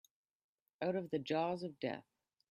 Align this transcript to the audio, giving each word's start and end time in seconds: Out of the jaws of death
Out 0.81 0.95
of 0.95 1.11
the 1.11 1.19
jaws 1.19 1.61
of 1.61 1.79
death 1.79 2.05